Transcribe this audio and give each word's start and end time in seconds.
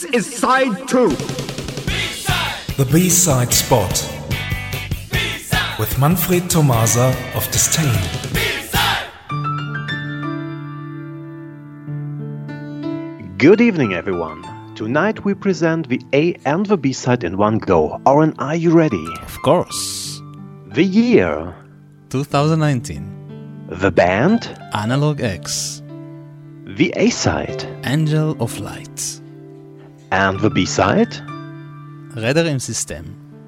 This 0.00 0.14
is 0.14 0.38
side 0.38 0.88
two. 0.88 1.10
The 2.78 2.88
B-side 2.90 3.52
spot 3.52 3.92
with 5.78 5.98
Manfred 5.98 6.48
Tomasa 6.48 7.14
of 7.34 7.44
Disdain. 7.50 8.00
Good 13.36 13.60
evening, 13.60 13.92
everyone. 13.92 14.42
Tonight 14.74 15.22
we 15.26 15.34
present 15.34 15.90
the 15.90 16.00
A 16.14 16.32
and 16.46 16.64
the 16.64 16.78
B 16.78 16.94
side 16.94 17.22
in 17.22 17.36
one 17.36 17.58
go. 17.58 18.00
Oren, 18.06 18.32
are 18.38 18.56
you 18.56 18.70
ready? 18.70 19.04
Of 19.20 19.42
course. 19.42 20.22
The 20.72 20.82
year, 20.82 21.54
2019. 22.08 23.66
the 23.68 23.90
band, 23.90 24.48
Analogue-X. 24.72 25.82
the 26.64 26.90
A 26.96 27.10
side, 27.10 27.66
Angel 27.84 28.34
of 28.40 28.58
Light. 28.60 29.19
And 30.10 30.40
the 30.40 30.50
B 30.50 30.66
side? 30.66 31.12
Räder 32.14 32.46
im 32.46 32.58
System. 32.58 33.04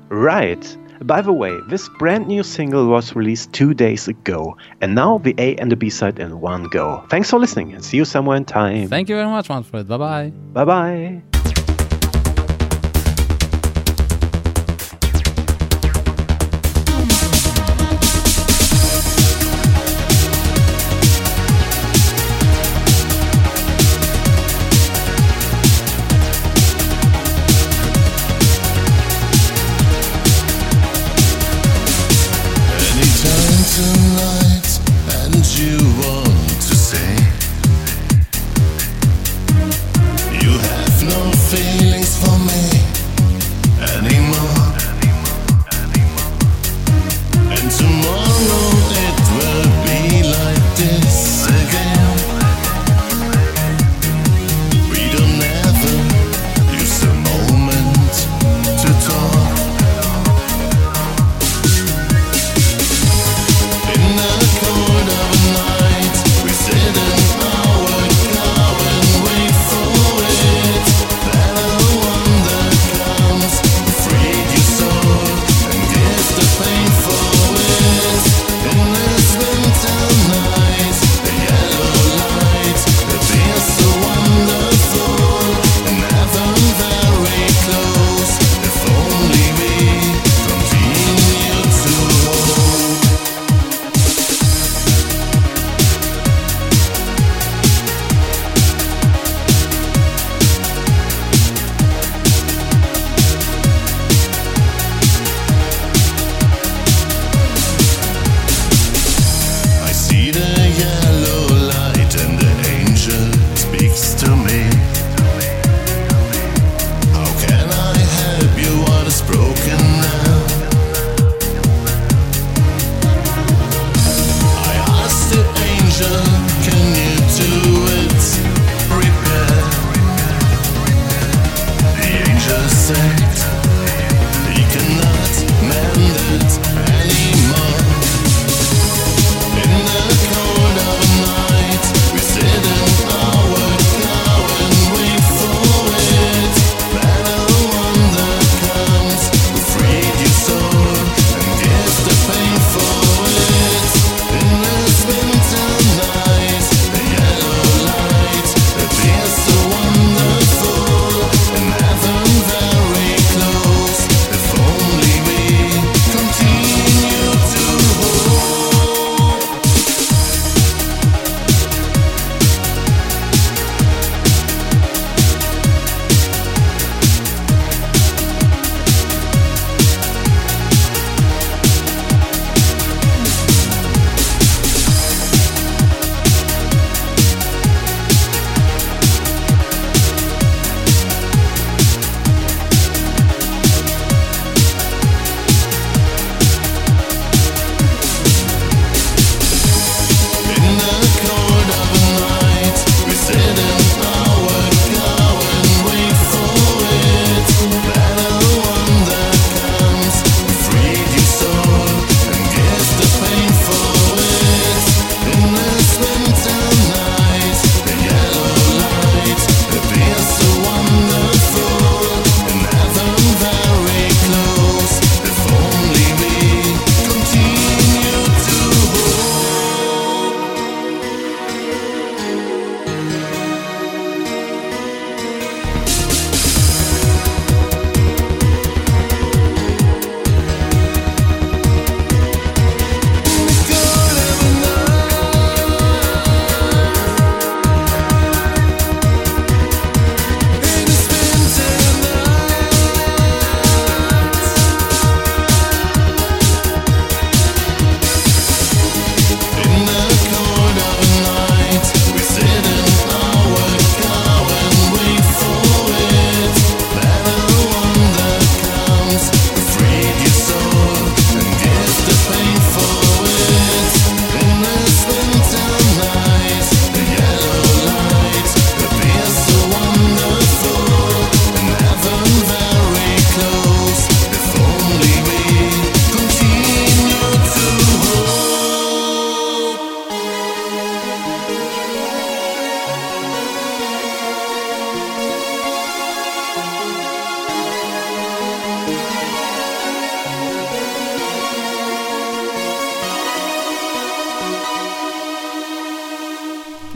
Right. 0.08 0.76
By 1.04 1.20
the 1.20 1.32
way, 1.32 1.58
this 1.68 1.88
brand 1.98 2.28
new 2.28 2.42
single 2.42 2.86
was 2.86 3.16
released 3.16 3.52
two 3.52 3.74
days 3.74 4.06
ago, 4.06 4.56
and 4.80 4.94
now 4.94 5.18
the 5.18 5.34
A 5.38 5.56
and 5.56 5.70
the 5.70 5.76
B 5.76 5.90
side 5.90 6.20
in 6.20 6.40
one 6.40 6.64
go. 6.70 7.02
Thanks 7.08 7.28
for 7.30 7.40
listening 7.40 7.72
and 7.72 7.84
see 7.84 7.96
you 7.96 8.04
somewhere 8.04 8.36
in 8.36 8.44
time. 8.44 8.88
Thank 8.88 9.08
you 9.08 9.16
very 9.16 9.28
much, 9.28 9.48
Manfred. 9.48 9.88
Bye 9.88 9.96
bye. 9.96 10.32
bye 10.52 10.64
bye. 10.64 11.22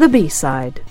The 0.06 0.12
B-side. 0.12 0.82